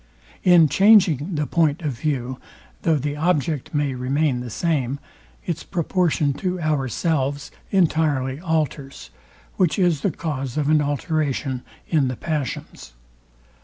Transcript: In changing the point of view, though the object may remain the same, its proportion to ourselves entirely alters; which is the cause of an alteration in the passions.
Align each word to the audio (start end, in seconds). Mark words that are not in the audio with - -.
In 0.43 0.67
changing 0.67 1.35
the 1.35 1.45
point 1.45 1.83
of 1.83 1.91
view, 1.91 2.39
though 2.81 2.95
the 2.95 3.15
object 3.15 3.71
may 3.75 3.93
remain 3.93 4.39
the 4.39 4.49
same, 4.49 4.97
its 5.45 5.61
proportion 5.61 6.33
to 6.41 6.59
ourselves 6.59 7.51
entirely 7.69 8.41
alters; 8.41 9.11
which 9.57 9.77
is 9.77 10.01
the 10.01 10.09
cause 10.09 10.57
of 10.57 10.69
an 10.69 10.81
alteration 10.81 11.61
in 11.87 12.07
the 12.07 12.15
passions. 12.17 12.93